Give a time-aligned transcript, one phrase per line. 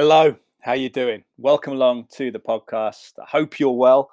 [0.00, 1.24] Hello, how you doing?
[1.38, 3.14] Welcome along to the podcast.
[3.20, 4.12] I hope you're well.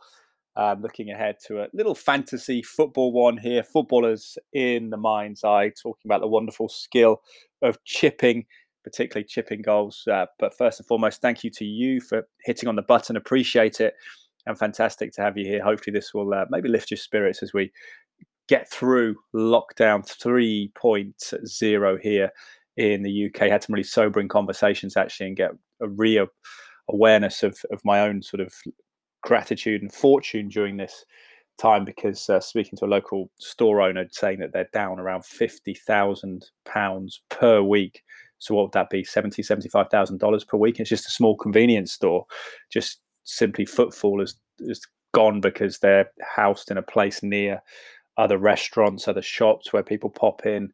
[0.56, 3.62] Um, looking ahead to a little fantasy football one here.
[3.62, 7.22] Footballers in the mind's eye, talking about the wonderful skill
[7.62, 8.48] of chipping,
[8.84, 10.08] particularly chipping goals.
[10.12, 13.16] Uh, but first and foremost, thank you to you for hitting on the button.
[13.16, 13.94] Appreciate it,
[14.48, 15.64] and fantastic to have you here.
[15.64, 17.72] Hopefully, this will uh, maybe lift your spirits as we
[18.48, 22.32] get through lockdown 3.0 here
[22.78, 23.50] in the UK.
[23.50, 26.28] had some really sobering conversations actually and get a real
[26.90, 28.54] awareness of, of my own sort of
[29.24, 31.06] gratitude and fortune during this
[31.58, 37.20] time because uh, speaking to a local store owner saying that they're down around £50,000
[37.30, 38.04] per week.
[38.38, 39.04] So what would that be?
[39.04, 40.80] Seventy, seventy-five thousand dollars per week.
[40.80, 42.26] It's just a small convenience store.
[42.70, 47.62] Just simply footfall is is gone because they're housed in a place near
[48.18, 50.72] other restaurants, other shops where people pop in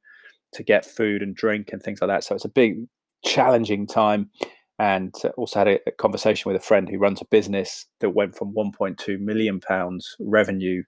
[0.54, 2.24] to get food and drink and things like that.
[2.24, 2.86] So it's a big,
[3.24, 4.30] challenging time.
[4.80, 8.36] And also had a, a conversation with a friend who runs a business that went
[8.36, 10.82] from 1.2 million pounds revenue.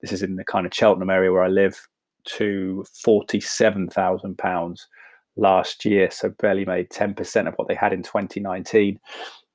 [0.00, 1.86] This is in the kind of Cheltenham area where I live
[2.24, 4.88] to 47,000 pounds
[5.36, 6.10] last year.
[6.10, 8.98] So barely made 10% of what they had in 2019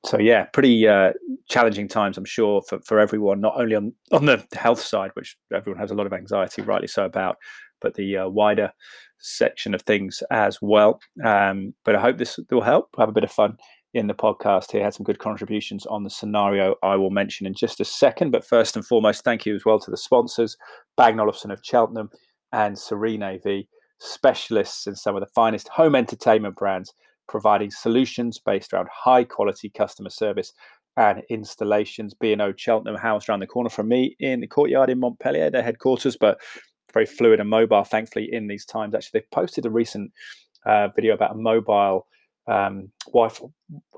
[0.05, 1.13] so yeah, pretty uh,
[1.47, 3.39] challenging times, I'm sure, for, for everyone.
[3.39, 6.87] Not only on on the health side, which everyone has a lot of anxiety, rightly
[6.87, 7.37] so, about,
[7.81, 8.71] but the uh, wider
[9.19, 10.99] section of things as well.
[11.23, 12.89] Um, but I hope this will help.
[12.97, 13.57] Have a bit of fun
[13.93, 14.83] in the podcast here.
[14.83, 18.31] Had some good contributions on the scenario I will mention in just a second.
[18.31, 20.57] But first and foremost, thank you as well to the sponsors,
[20.97, 22.09] Bang Olufsen of Cheltenham
[22.51, 23.63] and Serene AV,
[23.99, 26.93] specialists in some of the finest home entertainment brands
[27.27, 30.51] providing solutions based around high quality customer service
[30.97, 32.13] and installations.
[32.13, 36.17] B&O Cheltenham House around the corner from me in the courtyard in Montpellier, their headquarters,
[36.19, 36.39] but
[36.93, 38.93] very fluid and mobile, thankfully, in these times.
[38.93, 40.11] Actually, they've posted a recent
[40.65, 42.07] uh, video about a mobile
[42.47, 43.45] um, Wi-Fi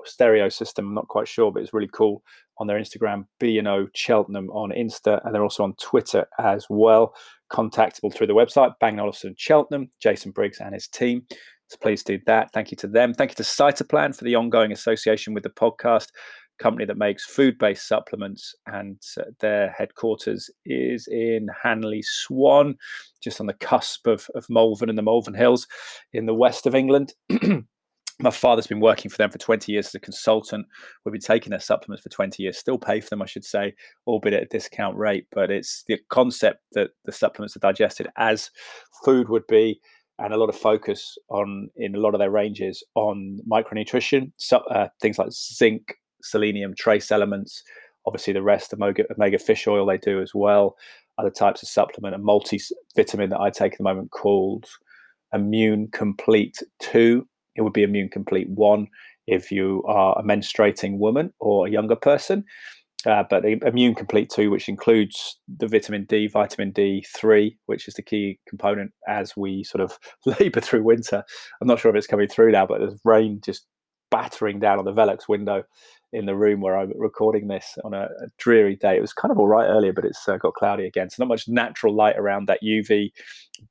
[0.04, 0.88] stereo system.
[0.88, 2.22] I'm not quite sure, but it's really cool
[2.58, 7.14] on their Instagram, B&O Cheltenham on Insta, and they're also on Twitter as well.
[7.52, 11.22] Contactable through the website, Bang Olufsen Cheltenham, Jason Briggs and his team.
[11.68, 12.52] So please do that.
[12.52, 13.14] Thank you to them.
[13.14, 16.08] Thank you to Cytoplan for the ongoing association with the podcast,
[16.58, 22.76] company that makes food-based supplements, and uh, their headquarters is in Hanley Swan,
[23.22, 25.66] just on the cusp of, of Malvern and the Malvern Hills
[26.12, 27.14] in the west of England.
[28.20, 30.66] my father's been working for them for 20 years as a consultant.
[31.04, 33.74] We've been taking their supplements for 20 years, still pay for them, I should say,
[34.06, 35.26] albeit at a discount rate.
[35.32, 38.50] But it's the concept that the supplements are digested as
[39.04, 39.80] food would be
[40.18, 44.58] and a lot of focus on in a lot of their ranges on micronutrition, so,
[44.70, 47.62] uh, things like zinc, selenium, trace elements.
[48.06, 50.76] Obviously, the rest omega, omega fish oil they do as well.
[51.18, 54.66] Other types of supplement, a multivitamin that I take at the moment called
[55.32, 57.26] Immune Complete Two.
[57.56, 58.88] It would be Immune Complete One
[59.26, 62.44] if you are a menstruating woman or a younger person.
[63.06, 68.02] Uh, but immune complete 2 which includes the vitamin d vitamin d3 which is the
[68.02, 69.98] key component as we sort of
[70.40, 71.22] labor through winter
[71.60, 73.66] i'm not sure if it's coming through now but there's rain just
[74.10, 75.62] battering down on the velux window
[76.14, 78.96] in the room where i'm recording this on a, a dreary day.
[78.96, 81.10] It was kind of all right earlier but it's uh, got cloudy again.
[81.10, 83.10] So not much natural light around that uv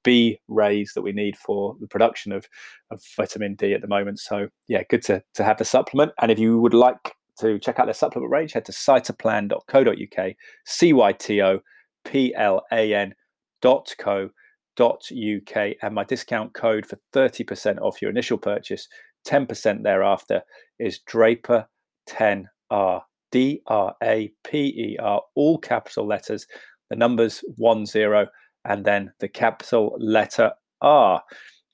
[0.04, 2.48] b rays that we need for the production of,
[2.92, 4.20] of vitamin d at the moment.
[4.20, 6.12] So yeah good to, to have the supplement.
[6.22, 10.34] And if you would like to check out their supplement range, head to cytoplan.co.uk,
[10.66, 11.60] C Y T O
[12.06, 13.16] P L A N
[13.62, 14.30] dot co
[14.76, 18.88] dot uk and my discount code for 30% off your initial purchase
[19.28, 20.42] 10% thereafter
[20.80, 21.68] is draper
[22.10, 26.46] 10r d-r-a-p-e-r all capital letters
[26.90, 28.28] the numbers one zero
[28.66, 31.22] and then the capital letter r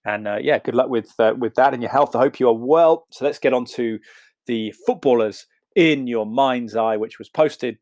[0.06, 2.48] and uh, yeah good luck with uh, with that and your health i hope you
[2.48, 4.00] are well so let's get on to
[4.48, 5.46] the footballers
[5.76, 7.78] in your mind's eye, which was posted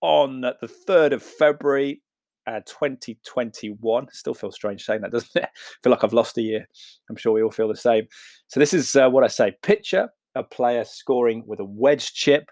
[0.00, 2.00] on the 3rd of February
[2.46, 4.06] uh, 2021.
[4.12, 5.48] Still feels strange saying that, doesn't it?
[5.82, 6.66] Feel like I've lost a year.
[7.10, 8.06] I'm sure we all feel the same.
[8.48, 12.50] So, this is uh, what I say picture a player scoring with a wedge chip,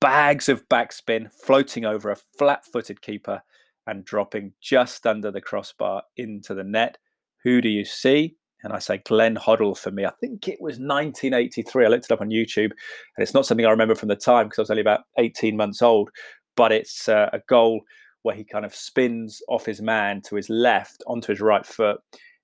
[0.00, 3.42] bags of backspin, floating over a flat footed keeper
[3.86, 6.98] and dropping just under the crossbar into the net.
[7.44, 8.36] Who do you see?
[8.62, 10.04] and I say Glenn Hoddle for me.
[10.04, 11.84] I think it was 1983.
[11.84, 14.46] I looked it up on YouTube, and it's not something I remember from the time
[14.46, 16.10] because I was only about 18 months old.
[16.56, 17.82] But it's uh, a goal
[18.22, 22.00] where he kind of spins off his man to his left onto his right foot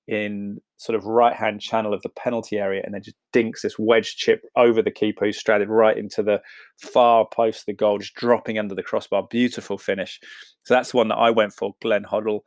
[0.07, 3.79] in sort of right hand channel of the penalty area and then just dinks this
[3.79, 6.41] wedge chip over the keeper who's straddled right into the
[6.77, 9.27] far post of the goal, just dropping under the crossbar.
[9.31, 10.21] Beautiful finish.
[10.65, 12.41] So that's the one that I went for, Glenn Hoddle.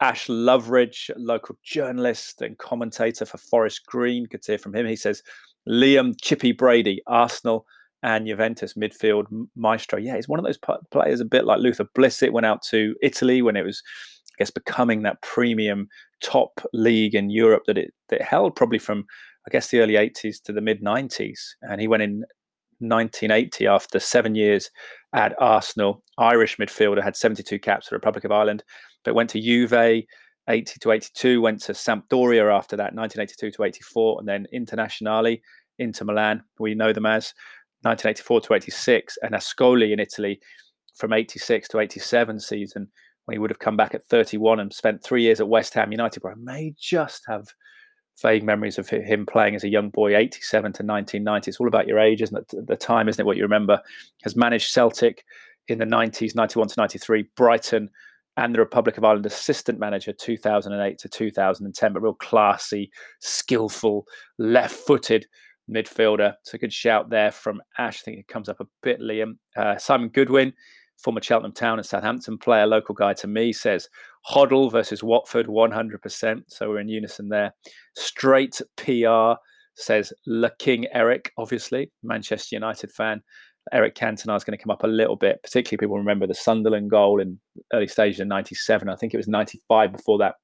[0.00, 4.26] Ash Loveridge, local journalist and commentator for Forest Green.
[4.26, 4.86] could hear from him.
[4.86, 5.22] He says,
[5.68, 7.66] Liam Chippy Brady, Arsenal
[8.02, 9.24] and Juventus midfield
[9.56, 9.98] maestro.
[9.98, 10.58] Yeah, he's one of those
[10.92, 13.82] players, a bit like Luther Blissett, went out to Italy when it was,
[14.38, 15.88] guess, becoming that premium
[16.22, 19.04] top league in Europe that it, that it held probably from,
[19.46, 21.38] I guess, the early 80s to the mid 90s.
[21.62, 22.24] And he went in
[22.80, 24.70] 1980 after seven years
[25.12, 26.02] at Arsenal.
[26.18, 28.64] Irish midfielder, had 72 caps for the Republic of Ireland,
[29.04, 30.04] but went to Juve
[30.48, 35.40] 80 to 82, went to Sampdoria after that, 1982 to 84, and then Internazionale,
[35.78, 37.32] into Milan, we know them as
[37.82, 40.40] 1984 to 86, and Ascoli in Italy
[40.96, 42.88] from 86 to 87 season
[43.28, 45.92] when he would have come back at 31 and spent three years at West Ham
[45.92, 47.48] United, where I may just have
[48.22, 51.50] vague memories of him playing as a young boy, 87 to 1990.
[51.50, 52.66] It's all about your age, isn't it?
[52.66, 53.26] The time, isn't it?
[53.26, 53.82] What you remember.
[54.22, 55.26] Has managed Celtic
[55.68, 57.90] in the 90s, 91 to 93, Brighton,
[58.38, 62.90] and the Republic of Ireland assistant manager 2008 to 2010, but real classy,
[63.20, 64.06] skillful,
[64.38, 65.26] left footed
[65.70, 66.32] midfielder.
[66.50, 68.00] A good shout there from Ash.
[68.00, 69.36] I think it comes up a bit, Liam.
[69.54, 70.54] Uh, Simon Goodwin,
[70.98, 73.88] former Cheltenham Town and Southampton player, local guy to me, says
[74.30, 76.42] Hoddle versus Watford, 100%.
[76.48, 77.54] So we're in unison there.
[77.96, 79.34] Straight PR
[79.74, 83.22] says Le King Eric, obviously, Manchester United fan.
[83.72, 85.42] Eric Cantona is going to come up a little bit.
[85.42, 87.38] Particularly, people remember the Sunderland goal in
[87.72, 88.88] early stages of '97.
[88.88, 90.36] I think it was '95 before that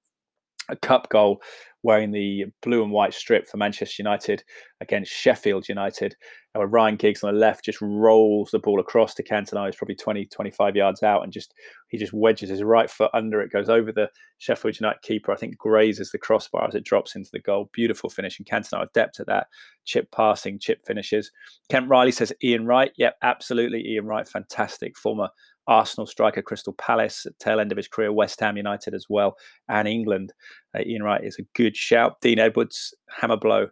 [0.69, 1.41] a cup goal
[1.85, 4.43] wearing the blue and white strip for Manchester United
[4.81, 6.17] against Sheffield United,
[6.55, 9.95] where Ryan Giggs on the left just rolls the ball across to Cantona, who's probably
[9.95, 11.53] 20, 25 yards out, and just
[11.89, 14.09] he just wedges his right foot under it, goes over the
[14.39, 17.71] Sheffield United keeper, I think grazes the crossbar as it drops into the goal.
[17.75, 19.49] Beautiful finish, and Cantona adept at that.
[19.85, 21.31] Chip passing, chip finishes.
[21.69, 22.93] Kent Riley says Ian Wright.
[22.97, 23.87] Yep, absolutely.
[23.87, 25.29] Ian Wright, fantastic former
[25.67, 29.37] Arsenal striker, Crystal Palace, tail end of his career, West Ham United as well,
[29.69, 30.33] and England.
[30.77, 32.21] Uh, Ian Wright is a good shout.
[32.21, 33.69] Dean Edwards, hammer blow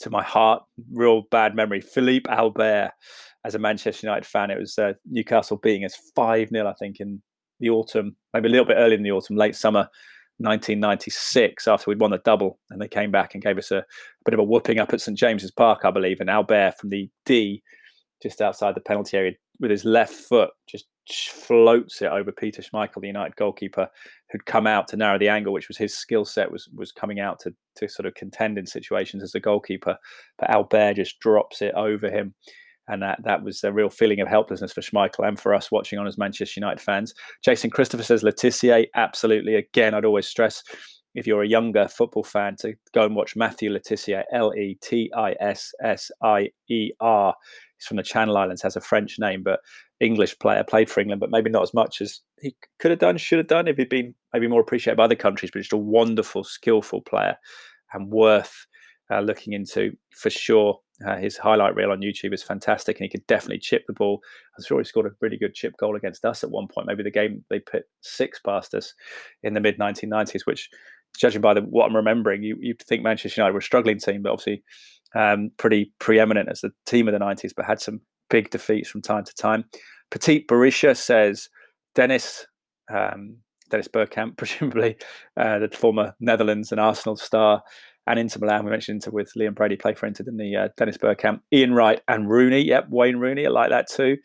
[0.00, 0.62] to my heart.
[0.92, 1.80] Real bad memory.
[1.80, 2.92] Philippe Albert,
[3.44, 7.00] as a Manchester United fan, it was uh, Newcastle beating us 5 0, I think,
[7.00, 7.22] in
[7.60, 9.88] the autumn, maybe a little bit early in the autumn, late summer
[10.38, 12.58] 1996, after we'd won the double.
[12.70, 13.84] And they came back and gave us a, a
[14.24, 16.20] bit of a whooping up at St James's Park, I believe.
[16.20, 17.62] And Albert from the D,
[18.22, 23.00] just outside the penalty area, with his left foot, just floats it over Peter Schmeichel,
[23.00, 23.88] the United goalkeeper,
[24.30, 27.20] who'd come out to narrow the angle, which was his skill set, was was coming
[27.20, 29.96] out to to sort of contend in situations as a goalkeeper.
[30.38, 32.34] But Albert just drops it over him.
[32.88, 35.98] And that that was a real feeling of helplessness for Schmeichel and for us watching
[35.98, 37.14] on as Manchester United fans.
[37.44, 39.54] Jason Christopher says Le Tissier, absolutely.
[39.54, 40.64] Again, I'd always stress
[41.14, 44.78] if you're a younger football fan to go and watch Matthew Le Tissier, L E
[44.82, 47.34] T I S S I E R.
[47.76, 49.60] He's from the Channel Islands, has a French name, but
[50.02, 53.16] English player, played for England, but maybe not as much as he could have done,
[53.16, 55.50] should have done if he'd been maybe more appreciated by other countries.
[55.52, 57.36] But just a wonderful, skillful player
[57.92, 58.66] and worth
[59.10, 60.80] uh, looking into for sure.
[61.06, 64.20] Uh, his highlight reel on YouTube is fantastic, and he could definitely chip the ball.
[64.56, 66.86] I'm sure he scored a really good chip goal against us at one point.
[66.86, 68.94] Maybe the game they put six past us
[69.42, 70.68] in the mid 1990s, which,
[71.16, 74.22] judging by the, what I'm remembering, you you'd think Manchester United were a struggling team,
[74.22, 74.62] but obviously
[75.14, 78.00] um, pretty preeminent as the team of the 90s, but had some
[78.32, 79.64] big defeats from time to time.
[80.10, 81.50] Petit Barisha says
[81.94, 82.46] Dennis
[82.92, 83.36] um,
[83.70, 84.96] Dennis Bergkamp, presumably
[85.36, 87.62] uh, the former Netherlands and Arsenal star,
[88.06, 88.64] and Inter Milan.
[88.64, 90.56] We mentioned Inter with Liam Brady play for Inter, didn't he?
[90.56, 92.62] Uh, Dennis Bergkamp, Ian Wright, and Rooney.
[92.62, 93.46] Yep, Wayne Rooney.
[93.46, 94.16] I like that too.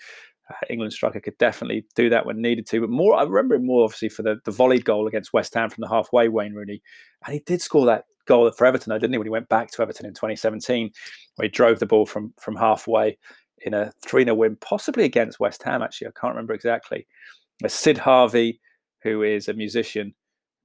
[0.49, 2.79] Uh, England striker could definitely do that when needed to.
[2.79, 5.69] But more, I remember him more obviously for the, the volleyed goal against West Ham
[5.69, 6.81] from the halfway, Wayne Rooney.
[7.25, 9.71] And he did score that goal for Everton, though, didn't he, when he went back
[9.71, 10.89] to Everton in 2017,
[11.35, 13.17] where he drove the ball from from halfway
[13.61, 16.07] in a 3 0 win, possibly against West Ham, actually.
[16.07, 17.07] I can't remember exactly.
[17.67, 18.59] Sid Harvey,
[19.03, 20.13] who is a musician,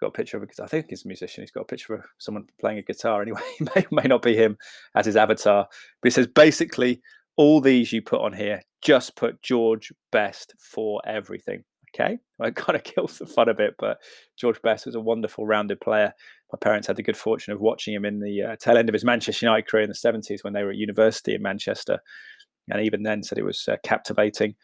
[0.02, 1.42] got a picture of a I think he's a musician.
[1.42, 3.40] He's got a picture of someone playing a guitar anyway.
[3.75, 4.58] may, may not be him
[4.94, 5.66] as his avatar.
[6.02, 7.00] But he says basically,
[7.37, 11.64] all these you put on here, just put George Best for everything.
[11.94, 13.99] Okay, well, it kind of kills the fun a bit, but
[14.37, 16.12] George Best was a wonderful, rounded player.
[16.52, 18.92] My parents had the good fortune of watching him in the uh, tail end of
[18.92, 21.99] his Manchester United career in the 70s when they were at university in Manchester
[22.73, 24.55] and even then said it was uh, captivating.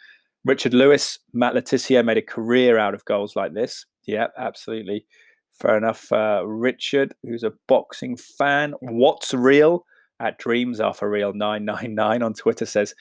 [0.45, 3.85] Richard Lewis, Matt Le made a career out of goals like this.
[4.07, 5.05] Yeah, absolutely.
[5.53, 6.11] Fair enough.
[6.13, 9.85] Uh, Richard, who's a boxing fan, what's real
[10.21, 12.95] at Dreams Are for Real 999 on Twitter says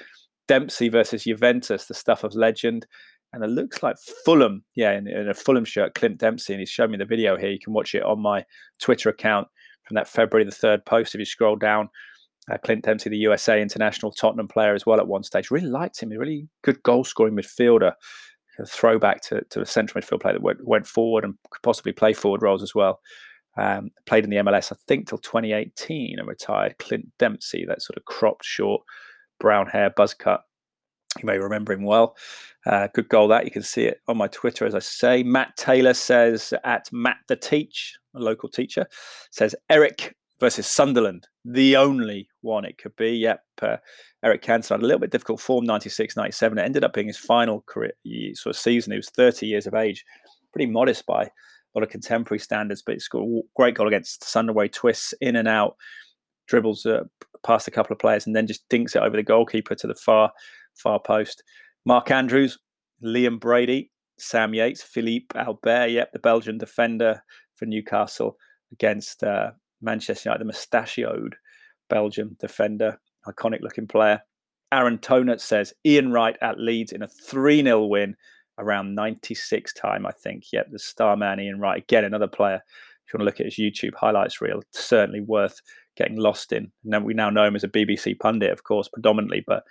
[0.48, 2.86] Dempsey versus Juventus, the stuff of legend.
[3.34, 6.54] And it looks like Fulham, yeah, in, in a Fulham shirt, Clint Dempsey.
[6.54, 7.50] And he's showing me the video here.
[7.50, 8.46] You can watch it on my
[8.80, 9.48] Twitter account
[9.84, 11.90] from that February the 3rd post if you scroll down
[12.52, 15.52] uh, Clint Dempsey, the USA international Tottenham player as well at one stage.
[15.52, 16.12] Really liked him.
[16.12, 17.94] A really good goal scoring midfielder.
[18.60, 21.92] A throwback to, to a central midfield player that went, went forward and could possibly
[21.92, 23.00] play forward roles as well.
[23.56, 26.78] Um, played in the MLS, I think, till 2018 and retired.
[26.80, 28.82] Clint Dempsey, that sort of cropped short
[29.40, 30.42] brown hair buzz cut.
[31.20, 32.16] You may remember him well.
[32.66, 33.46] Uh, good goal that.
[33.46, 35.24] You can see it on my Twitter, as I say.
[35.24, 38.86] Matt Taylor says at Matt the Teach, a local teacher,
[39.32, 43.12] says Eric versus Sunderland, the only one it could be.
[43.12, 43.78] Yep, uh,
[44.24, 46.58] Eric Cantona had a little bit difficult form, 96, 97.
[46.58, 47.92] It ended up being his final career
[48.34, 48.92] sort of season.
[48.92, 50.04] He was 30 years of age,
[50.52, 51.30] pretty modest by a
[51.76, 55.48] lot of contemporary standards, but he scored a great goal against Sunderland, twists in and
[55.48, 55.76] out,
[56.48, 57.04] dribbles uh,
[57.46, 59.96] past a couple of players, and then just dinks it over the goalkeeper to the
[59.96, 60.32] far
[60.76, 61.44] far post.
[61.86, 62.58] Mark Andrews,
[63.04, 67.22] Liam Brady, Sam Yates, Philippe Albert, yep, the Belgian defender
[67.56, 68.38] for Newcastle
[68.72, 69.52] against uh,
[69.82, 71.36] Manchester United, the mustachioed
[71.90, 74.22] Belgian defender, iconic looking player.
[74.72, 78.16] Aaron Tonert says Ian Wright at Leeds in a 3 0 win
[78.58, 80.46] around 96 time, I think.
[80.52, 81.84] Yep, the star man Ian Wright.
[81.84, 82.62] Again, another player.
[83.06, 85.62] If you want to look at his YouTube highlights reel, certainly worth
[85.96, 86.72] getting lost in.
[86.92, 89.64] And we now know him as a BBC pundit, of course, predominantly, but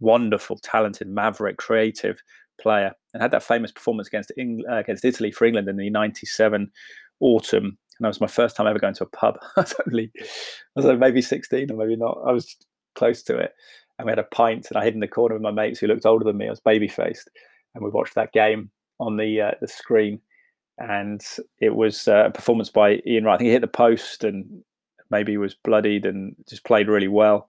[0.00, 2.20] wonderful, talented, maverick, creative
[2.60, 5.90] player, and had that famous performance against Eng- uh, against Italy for England in the
[5.90, 6.70] '97
[7.20, 9.38] autumn and that was my first time ever going to a pub.
[9.56, 10.24] I was only, I
[10.74, 12.18] was like maybe 16 or maybe not.
[12.26, 12.56] I was
[12.96, 13.52] close to it.
[13.96, 15.86] And we had a pint and I hid in the corner with my mates who
[15.86, 16.48] looked older than me.
[16.48, 17.30] I was baby faced.
[17.76, 20.20] And we watched that game on the uh, the screen.
[20.78, 21.24] And
[21.60, 23.36] it was uh, a performance by Ian Wright.
[23.36, 24.64] I think he hit the post and
[25.12, 27.48] maybe was bloodied and just played really well.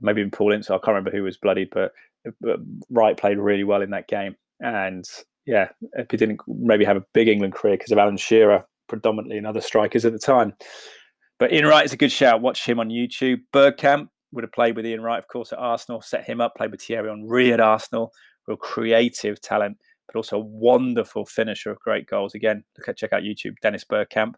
[0.00, 0.68] Maybe even Paul Ince.
[0.68, 1.92] I can't remember who was bloodied, but,
[2.40, 2.58] but
[2.90, 4.34] Wright played really well in that game.
[4.58, 5.04] And
[5.46, 5.68] yeah,
[6.10, 9.62] he didn't maybe have a big England career because of Alan Shearer predominantly and other
[9.62, 10.52] strikers at the time.
[11.38, 12.42] But Ian Wright is a good shout.
[12.42, 13.38] Watch him on YouTube.
[13.54, 16.02] Bergkamp would have played with Ian Wright, of course, at Arsenal.
[16.02, 16.54] Set him up.
[16.56, 18.12] Played with Thierry Henry at Arsenal.
[18.46, 22.34] Real creative talent, but also a wonderful finisher of great goals.
[22.34, 23.54] Again, look at check out YouTube.
[23.62, 24.34] Dennis Bergkamp,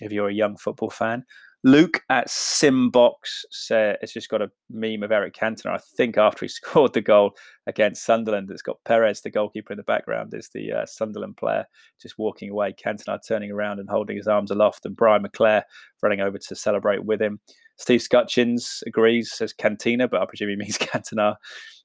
[0.00, 1.24] if you're a young football fan.
[1.64, 5.74] Luke at Simbox said it's just got a meme of Eric Cantona.
[5.74, 7.36] I think after he scored the goal
[7.68, 11.66] against Sunderland, it's got Perez, the goalkeeper in the background, is the uh, Sunderland player
[12.00, 12.74] just walking away.
[12.74, 15.62] Cantona turning around and holding his arms aloft, and Brian McClair
[16.02, 17.38] running over to celebrate with him.
[17.76, 21.36] Steve Scutchins agrees, says Cantina, but I presume he means Cantona.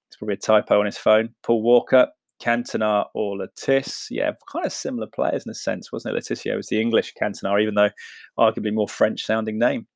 [0.07, 1.29] It's probably a typo on his phone.
[1.43, 2.07] Paul Walker
[2.41, 3.47] Cantona or Le
[4.09, 6.15] Yeah, kind of similar players in a sense, wasn't it?
[6.15, 7.89] Le Tissier was the English Cantona, even though
[8.37, 9.87] arguably more French sounding name.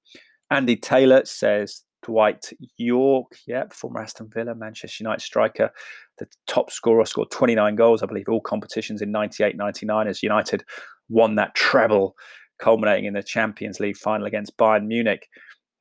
[0.49, 5.71] Andy Taylor says Dwight Yorke, yeah, former Aston Villa, Manchester United striker,
[6.17, 10.63] the top scorer, scored 29 goals, I believe, all competitions in 98 99 as United
[11.09, 12.15] won that treble,
[12.59, 15.27] culminating in the Champions League final against Bayern Munich.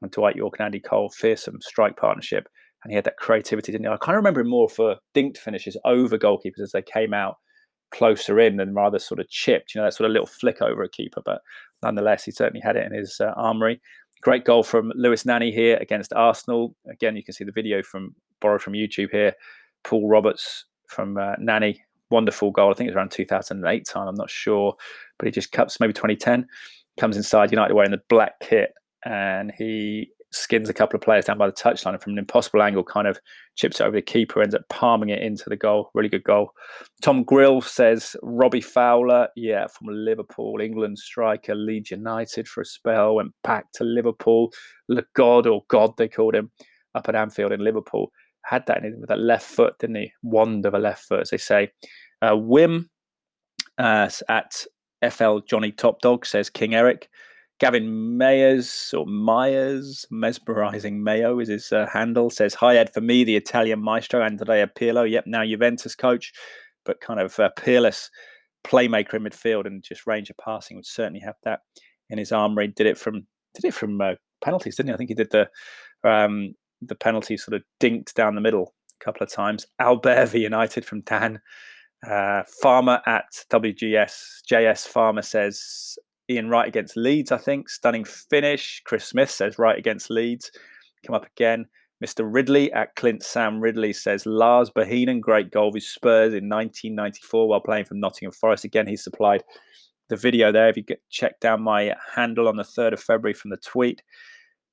[0.03, 2.49] And Dwight Yorke and Andy Cole, fearsome strike partnership
[2.83, 3.91] and he had that creativity, didn't he?
[3.93, 7.37] I kind of remember him more for dinked finishes over goalkeepers as they came out
[7.91, 10.83] closer in and rather sort of chipped, you know, that sort of little flick over
[10.83, 11.21] a keeper.
[11.25, 11.41] But
[11.83, 13.81] nonetheless, he certainly had it in his uh, armory.
[14.23, 16.75] Great goal from Lewis Nani here against Arsenal.
[16.91, 19.35] Again, you can see the video from borrowed from YouTube here.
[19.83, 22.71] Paul Roberts from uh, Nani, wonderful goal.
[22.71, 24.09] I think it was around 2008 time.
[24.09, 24.75] I'm not sure,
[25.19, 26.47] but he just cuts maybe 2010.
[26.99, 31.39] Comes inside United wearing the black kit, and he skins a couple of players down
[31.39, 33.19] by the touchline and from an impossible angle kind of
[33.57, 35.91] chips it over the keeper, ends up palming it into the goal.
[35.95, 36.53] Really good goal.
[37.03, 43.17] Tom Grill says Robbie Fowler, yeah, from Liverpool, England striker, Leeds United for a spell,
[43.17, 44.53] went back to Liverpool.
[44.89, 46.51] Le God or God they called him
[46.95, 48.11] up at Anfield in Liverpool.
[48.45, 50.13] Had that in with that left foot, didn't he?
[50.23, 51.71] Wand of a left foot, as they say.
[52.23, 52.89] Uh, Wim
[53.79, 54.65] uh, at
[55.11, 57.09] FL Johnny Top Dog says King Eric.
[57.61, 63.23] Gavin Mayers or Myers, mesmerizing Mayo is his uh, handle, says, Hi, Ed, for me,
[63.23, 65.09] the Italian maestro, Andrea Pirlo.
[65.09, 66.33] Yep, now Juventus coach,
[66.87, 68.11] but kind of uh, peerless
[68.65, 71.61] playmaker in midfield and just range of passing would certainly have that
[72.09, 72.69] in his armory.
[72.69, 74.95] Did it from did it from uh, penalties, didn't he?
[74.95, 75.49] I think he did the
[76.03, 79.67] um, the penalty sort of dinked down the middle a couple of times.
[79.79, 81.41] Albert United from Dan.
[82.09, 85.99] Uh, Farmer at WGS JS Farmer says
[86.31, 87.69] Ian Wright against Leeds, I think.
[87.69, 88.83] Stunning finish.
[88.85, 90.51] Chris Smith says Wright against Leeds.
[91.05, 91.67] Come up again.
[92.05, 92.27] Mr.
[92.27, 97.61] Ridley at Clint Sam Ridley says Lars Bohinen, great goal with Spurs in 1994 while
[97.61, 98.65] playing for Nottingham Forest.
[98.65, 99.43] Again, he supplied
[100.09, 100.69] the video there.
[100.69, 104.03] If you get check down my handle on the 3rd of February from the tweet.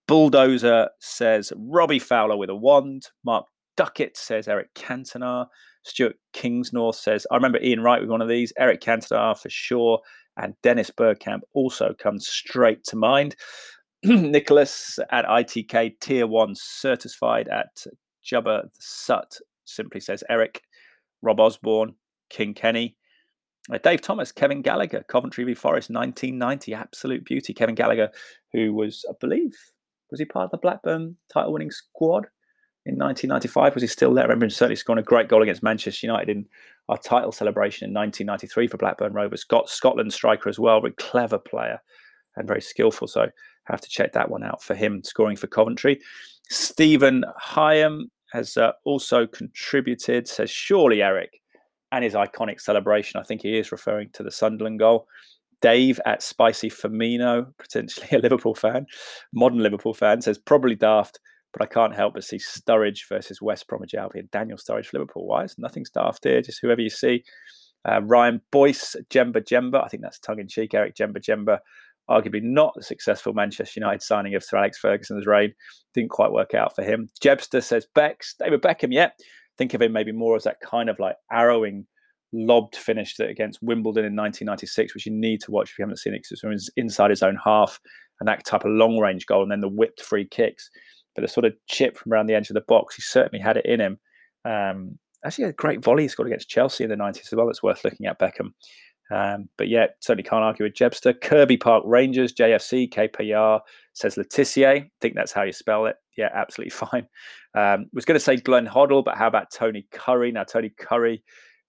[0.08, 3.08] Bulldozer says Robbie Fowler with a wand.
[3.26, 3.46] Mark
[3.76, 5.48] Duckett says Eric Cantona.
[5.84, 8.54] Stuart Kingsnorth says, I remember Ian Wright with one of these.
[8.58, 10.00] Eric Cantona for sure
[10.38, 13.36] and Dennis Bergkamp also comes straight to mind.
[14.04, 17.86] Nicholas at ITK Tier 1 certified at
[18.26, 20.62] Jubba the Sut simply says Eric,
[21.22, 21.96] Rob Osborne,
[22.30, 22.96] King Kenny.
[23.72, 27.54] Uh, Dave Thomas, Kevin Gallacher, Coventry v Forest, 1990, absolute beauty.
[27.54, 28.10] Kevin Gallacher,
[28.54, 29.54] who was, I believe,
[30.10, 32.28] was he part of the Blackburn title winning squad
[32.88, 33.76] in 1995?
[33.76, 34.24] Was he still there?
[34.24, 36.46] I remember him certainly scoring a great goal against Manchester United in
[36.90, 39.44] our title celebration in 1993 for Blackburn Rovers.
[39.44, 41.82] Got Scotland striker as well, very clever player
[42.36, 43.08] and very skillful.
[43.08, 43.28] So
[43.66, 46.00] have to check that one out for him scoring for Coventry.
[46.50, 50.28] Stephen Hyam has uh, also contributed.
[50.28, 51.42] Says surely Eric
[51.92, 53.20] and his iconic celebration.
[53.20, 55.08] I think he is referring to the Sunderland goal.
[55.62, 58.86] Dave at Spicy Firmino, potentially a Liverpool fan,
[59.34, 61.20] modern Liverpool fan, says probably daft,
[61.58, 64.30] but I can't help but see Sturridge versus West Bromwich Albion.
[64.32, 65.26] Daniel Sturridge for Liverpool.
[65.26, 65.44] Why?
[65.44, 66.42] It's nothing's daft here.
[66.42, 67.24] Just whoever you see.
[67.88, 69.84] Uh, Ryan Boyce, Djemba Djemba.
[69.84, 70.74] I think that's tongue in cheek.
[70.74, 71.60] Eric Djemba Djemba.
[72.10, 75.54] Arguably not the successful Manchester United signing of Sir Alex Ferguson's reign.
[75.94, 77.10] Didn't quite work out for him.
[77.22, 78.36] Jebster says Becks.
[78.40, 79.10] David Beckham, yeah
[79.58, 81.86] think of him maybe more as that kind of like arrowing
[82.34, 85.98] lobbed finish that against Wimbledon in 1996, which you need to watch if you haven't
[85.98, 87.80] seen it because it's inside his own half
[88.20, 90.70] and that type of long range goal and then the whipped free kicks.
[91.18, 93.58] But the sort of chip from around the edge of the box, he certainly had
[93.58, 94.00] it in him.
[94.46, 97.48] Um, actually, a great volley he scored against Chelsea in the 90s as well.
[97.48, 98.52] That's worth looking at Beckham.
[99.10, 101.20] Um, but yeah, certainly can't argue with Jebster.
[101.20, 103.62] Kirby Park Rangers, JFC, KPR,
[103.94, 104.70] says Letitia.
[104.70, 105.96] I think that's how you spell it.
[106.18, 107.08] Yeah, absolutely fine.
[107.56, 110.32] Um, was going to say Glenn Hoddle, but how about Tony Currie?
[110.32, 111.24] Now, Tony Currie,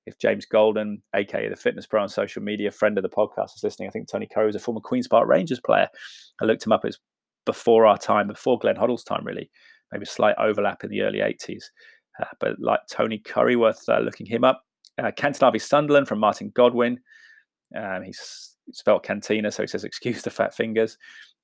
[0.06, 3.62] if James Golden, aka the fitness pro on social media, friend of the podcast, is
[3.62, 5.88] listening, I think Tony Currie was a former Queen's Park Rangers player.
[6.42, 6.98] I looked him up as
[7.48, 9.50] before our time, before Glenn Hoddle's time, really.
[9.90, 11.64] Maybe a slight overlap in the early 80s.
[12.20, 14.62] Uh, but like Tony Currie, worth uh, looking him up.
[14.98, 17.00] Uh, Cantona Sunderland from Martin Godwin.
[17.74, 20.98] Um, he's spelled cantina, so he says, excuse the fat fingers.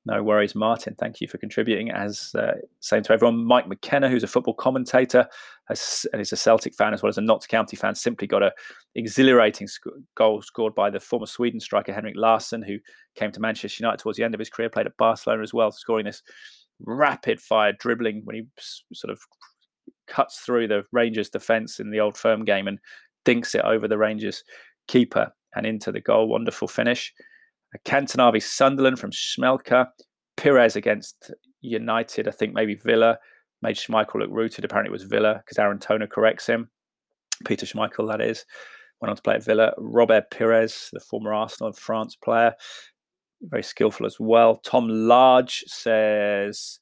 [0.04, 0.94] No worries, Martin.
[0.98, 1.90] Thank you for contributing.
[1.90, 3.42] As uh, same to everyone.
[3.42, 5.26] Mike McKenna, who's a football commentator
[5.68, 8.42] has, and is a Celtic fan as well as a Notts County fan, simply got
[8.42, 8.52] a
[8.96, 12.78] exhilarating sc- goal scored by the former Sweden striker Henrik Larsson, who
[13.14, 15.70] came to Manchester United towards the end of his career, played at Barcelona as well,
[15.70, 16.22] scoring this
[16.80, 18.42] rapid fire dribbling when he
[18.92, 19.20] sort of
[20.06, 22.78] cuts through the Rangers defence in the old firm game and
[23.24, 24.44] dinks it over the Rangers
[24.88, 26.28] keeper and into the goal.
[26.28, 27.12] Wonderful finish.
[27.84, 29.86] Cantona Sunderland from Schmelke.
[30.36, 33.18] Pires against United, I think maybe Villa.
[33.62, 34.64] Made Schmeichel look rooted.
[34.64, 36.68] Apparently it was Villa because Aaron Toner corrects him.
[37.46, 38.44] Peter Schmeichel, that is.
[39.00, 39.72] Went on to play at Villa.
[39.78, 42.54] Robert Pires, the former Arsenal and France player.
[43.42, 44.56] Very skillful as well.
[44.56, 46.78] Tom Large says,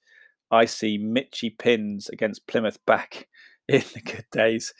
[0.50, 3.26] I see Mitchy Pins against Plymouth back
[3.68, 4.72] in the good days.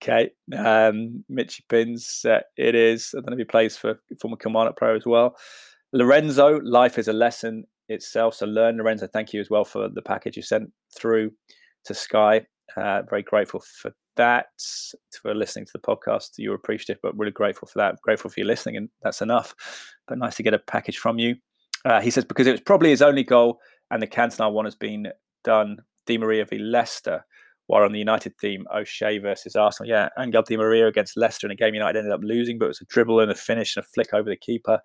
[0.00, 3.12] Okay, um, Mitchy Pins, uh, it is.
[3.14, 5.36] I don't know if he plays for former Kilmarnock player as well.
[5.92, 8.34] Lorenzo, life is a lesson itself.
[8.34, 9.08] So learn, Lorenzo.
[9.08, 11.32] Thank you as well for the package you sent through
[11.84, 12.46] to Sky.
[12.76, 14.46] Uh, very grateful for that.
[15.22, 18.00] For listening to the podcast, you're appreciative, but really grateful for that.
[18.02, 19.54] Grateful for you listening, and that's enough.
[20.06, 21.36] But nice to get a package from you.
[21.84, 23.58] Uh, he says because it was probably his only goal,
[23.90, 25.08] and the Cantona one has been
[25.42, 25.78] done.
[26.06, 27.24] Di Maria v Leicester
[27.68, 29.88] while on the United theme, O'Shea versus Arsenal.
[29.88, 32.68] Yeah, Angel Di Maria against Leicester in a game United ended up losing, but it
[32.68, 34.80] was a dribble and a finish and a flick over the keeper,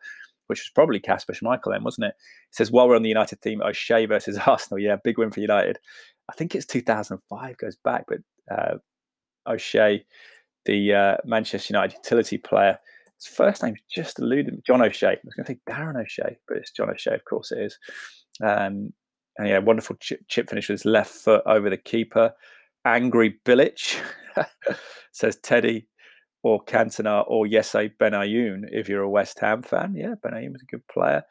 [0.48, 2.16] which was probably Kasper Schmeichel then, wasn't it?
[2.50, 4.80] It says, while we're on the United theme, O'Shea versus Arsenal.
[4.80, 5.80] Yeah, big win for United.
[6.30, 8.20] I think it's 2005, goes back, but
[8.54, 8.76] uh,
[9.48, 10.06] O'Shea,
[10.66, 12.78] the uh, Manchester United utility player,
[13.18, 14.62] his first name just eluded me.
[14.66, 15.08] John O'Shea.
[15.08, 17.78] I was going to say Darren O'Shea, but it's John O'Shea, of course it is.
[18.44, 18.94] Um,
[19.38, 22.34] and yeah, wonderful chip, chip finish with his left foot over the keeper.
[22.86, 24.00] Angry Billich
[25.12, 25.88] says Teddy
[26.44, 29.96] or Cantona or Yossi Benayoun if you're a West Ham fan.
[29.96, 31.24] Yeah, Benayoun was a good player.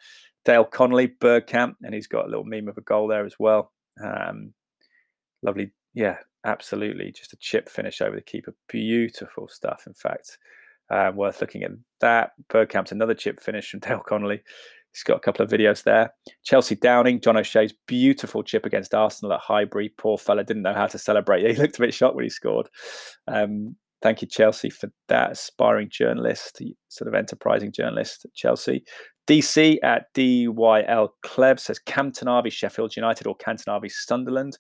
[0.44, 3.70] Dale Connolly, Bergkamp, and he's got a little meme of a goal there as well.
[4.03, 4.55] Um,
[5.42, 7.13] lovely, yeah, absolutely.
[7.13, 8.55] Just a chip finish over the keeper.
[8.69, 10.39] Beautiful stuff, in fact.
[10.91, 12.33] Um, worth looking at that.
[12.49, 14.43] Bergkamp's another chip finish from Dale Connolly.
[14.93, 16.13] He's got a couple of videos there.
[16.45, 19.89] Chelsea Downing, John O'Shea's beautiful chip against Arsenal at Highbury.
[19.97, 21.47] Poor fella didn't know how to celebrate.
[21.51, 22.69] He looked a bit shocked when he scored.
[23.27, 25.33] Um, thank you, Chelsea, for that.
[25.33, 28.85] Aspiring journalist, sort of enterprising journalist at Chelsea.
[29.29, 34.59] DC at DYL Clev says Cantonavi Sheffield United or Cantonavi Sunderland.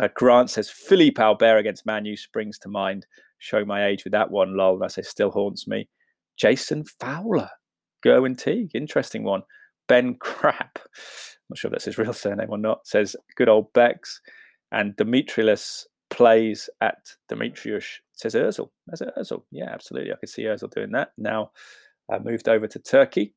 [0.00, 3.06] Uh, Grant says Philippe Albert against Manu springs to mind.
[3.38, 4.82] Show my age with that one, lol.
[4.82, 5.88] I say still haunts me.
[6.36, 7.50] Jason Fowler
[8.04, 9.42] Gerwin Teague, interesting one.
[9.88, 10.78] Ben Crap,
[11.50, 14.20] not sure if that's his real surname or not, says good old Bex.
[14.70, 18.70] And Demetrius plays at Demetrius, says Ozil.
[18.86, 19.42] That's Ozil.
[19.50, 20.12] Yeah, absolutely.
[20.12, 21.12] I could see Ozil doing that.
[21.18, 21.50] Now
[22.10, 23.34] uh, moved over to Turkey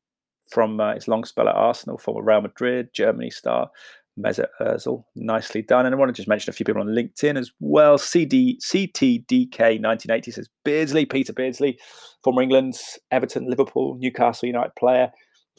[0.49, 3.69] from uh, his long spell at Arsenal, former Real Madrid, Germany star.
[4.19, 5.85] Mesut uh, Ozil, nicely done.
[5.85, 7.97] And I want to just mention a few people on LinkedIn as well.
[7.97, 11.77] CD CTDK 1980 says Beardsley, Peter Beardsley,
[12.23, 12.75] former England,
[13.11, 15.11] Everton, Liverpool, Newcastle United player,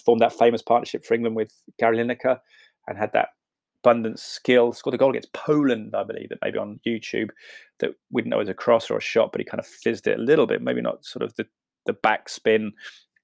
[0.05, 2.39] formed that famous partnership for England with Gary Lineker
[2.87, 3.29] and had that
[3.83, 4.73] abundant skill.
[4.73, 7.29] Scored a goal against Poland, I believe, that maybe on YouTube
[7.81, 10.07] that we didn't know was a cross or a shot, but he kind of fizzed
[10.07, 10.63] it a little bit.
[10.63, 11.47] Maybe not sort of the
[11.87, 12.71] the backspin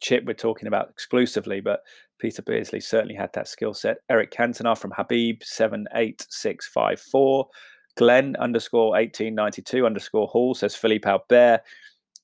[0.01, 1.81] chip we're talking about exclusively, but
[2.23, 3.97] Peter Beardsley certainly had that skill set.
[4.09, 7.49] Eric Cantona from Habib seven eight six five four.
[7.97, 11.63] Glenn underscore eighteen ninety two underscore Hall says Philippe Albert,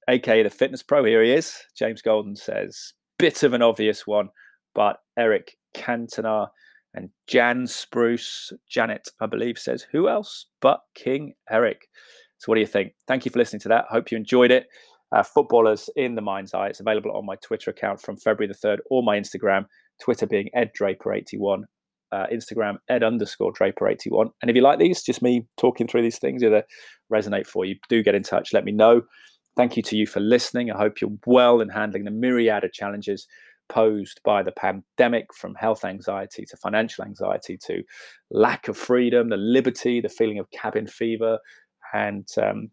[0.09, 1.05] aka the fitness pro.
[1.05, 1.53] Here he is.
[1.77, 4.29] James Golden says bit of an obvious one,
[4.73, 6.47] but Eric Cantona
[6.95, 11.89] and Jan Spruce, Janet, I believe, says who else but King Eric.
[12.39, 12.93] So what do you think?
[13.09, 13.87] Thank you for listening to that.
[13.91, 14.69] Hope you enjoyed it
[15.13, 16.69] uh, footballers in the mind's eye.
[16.69, 19.67] It's available on my Twitter account from February the 3rd or my Instagram,
[20.03, 21.65] Twitter being Ed Draper81,
[22.13, 24.31] uh, Instagram Ed underscore Draper81.
[24.41, 26.65] And if you like these, just me talking through these things, either
[27.13, 29.03] resonate for you, do get in touch, let me know.
[29.57, 30.71] Thank you to you for listening.
[30.71, 33.27] I hope you're well in handling the myriad of challenges
[33.69, 37.83] posed by the pandemic from health anxiety to financial anxiety to
[38.31, 41.39] lack of freedom, the liberty, the feeling of cabin fever,
[41.93, 42.71] and um,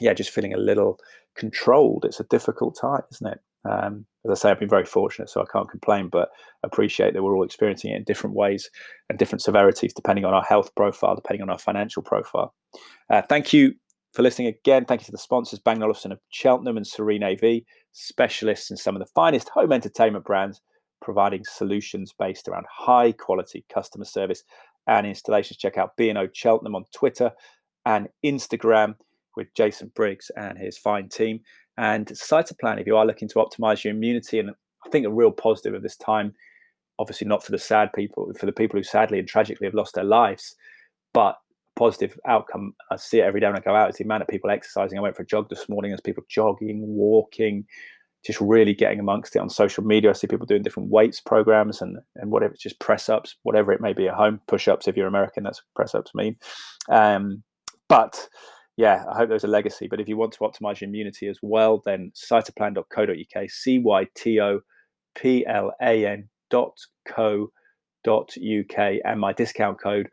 [0.00, 0.98] yeah, just feeling a little
[1.36, 2.04] controlled.
[2.04, 3.38] It's a difficult time, isn't it?
[3.68, 6.30] Um, as I say, I've been very fortunate, so I can't complain, but
[6.62, 8.70] appreciate that we're all experiencing it in different ways
[9.08, 12.54] and different severities, depending on our health profile, depending on our financial profile.
[13.10, 13.74] Uh, thank you
[14.12, 14.84] for listening again.
[14.84, 18.96] Thank you to the sponsors, Bang Olufsen of Cheltenham and Serene AV, specialists in some
[18.96, 20.60] of the finest home entertainment brands,
[21.02, 24.42] providing solutions based around high quality customer service
[24.86, 25.58] and installations.
[25.58, 27.30] Check out B&O Cheltenham on Twitter
[27.84, 28.94] and Instagram
[29.36, 31.40] with Jason Briggs and his fine team.
[31.78, 34.50] And Cytoplan, if you are looking to optimize your immunity, and
[34.84, 36.34] I think a real positive of this time,
[36.98, 39.94] obviously not for the sad people, for the people who sadly and tragically have lost
[39.94, 40.56] their lives,
[41.12, 41.36] but
[41.76, 42.74] positive outcome.
[42.90, 43.90] I see it every day when I go out.
[43.90, 44.98] It's the amount of people exercising.
[44.98, 45.90] I went for a jog this morning.
[45.90, 47.66] There's people jogging, walking,
[48.24, 50.10] just really getting amongst it on social media.
[50.10, 53.72] I see people doing different weights programs and and whatever, it's just press ups, whatever
[53.72, 55.44] it may be at home, push ups if you're American.
[55.44, 56.36] That's press ups mean.
[56.88, 57.42] Um,
[57.88, 58.28] but
[58.76, 59.88] yeah, I hope there's a legacy.
[59.88, 64.40] But if you want to optimize your immunity as well, then cytoplan.co.uk, C Y T
[64.40, 64.60] O
[65.14, 67.50] P L A N dot co
[68.04, 70.08] dot uk, and my discount code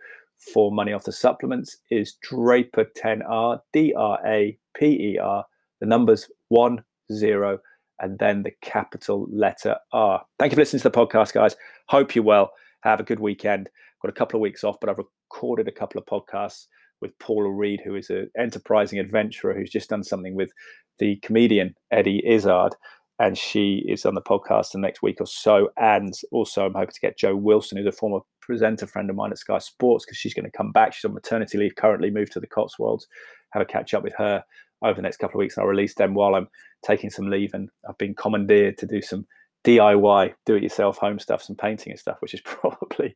[0.53, 5.45] for money off the supplements is Draper10R, D R A P E R,
[5.81, 7.59] the numbers one zero,
[7.99, 10.23] and then the capital letter R.
[10.39, 11.57] Thank you for listening to the podcast, guys.
[11.89, 12.51] Hope you're well.
[12.81, 13.69] Have a good weekend.
[14.01, 16.67] Got a couple of weeks off, but I've recorded a couple of podcasts
[17.03, 20.51] with Paula Reed, who is an enterprising adventurer who's just done something with
[20.97, 22.75] the comedian Eddie Izzard.
[23.19, 25.69] And she is on the podcast the next week or so.
[25.77, 29.31] And also, I'm hoping to get Jo Wilson, who's a former presenter friend of mine
[29.31, 30.93] at Sky Sports, because she's going to come back.
[30.93, 33.07] She's on maternity leave currently, moved to the Cotswolds.
[33.51, 34.43] Have a catch up with her
[34.83, 35.55] over the next couple of weeks.
[35.55, 36.47] And I'll release them while I'm
[36.83, 37.53] taking some leave.
[37.53, 39.27] And I've been commandeered to do some
[39.63, 43.15] DIY, do it yourself home stuff, some painting and stuff, which is probably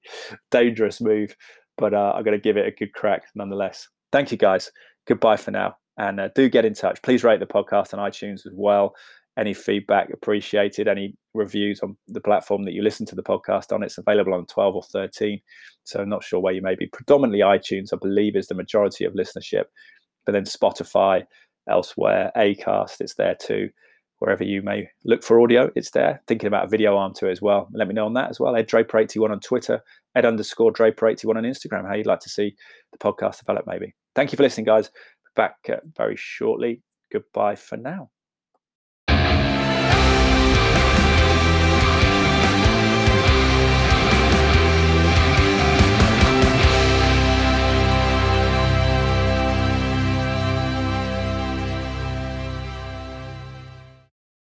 [0.52, 1.36] dangerous move
[1.78, 3.88] but uh, I'm going to give it a good crack nonetheless.
[4.12, 4.72] Thank you, guys.
[5.08, 5.76] Goodbye for now.
[5.98, 7.02] And uh, do get in touch.
[7.02, 8.94] Please rate the podcast on iTunes as well.
[9.38, 10.88] Any feedback appreciated.
[10.88, 13.84] Any reviews on the platform that you listen to the podcast on.
[13.84, 15.40] It's available on 12 or 13.
[15.84, 16.88] So I'm not sure where you may be.
[16.88, 19.66] Predominantly iTunes, I believe, is the majority of listenership.
[20.26, 21.24] But then Spotify,
[21.70, 23.70] elsewhere, Acast, it's there too
[24.20, 26.22] wherever you may look for audio, it's there.
[26.28, 27.68] Thinking about a video arm to it as well.
[27.72, 28.56] Let me know on that as well.
[28.56, 29.82] Ed Draper81 on Twitter,
[30.16, 32.56] Ed underscore Draper81 on Instagram, how you'd like to see
[32.92, 33.94] the podcast develop maybe.
[34.16, 34.90] Thank you for listening, guys.
[35.36, 36.82] Back uh, very shortly.
[37.12, 38.10] Goodbye for now.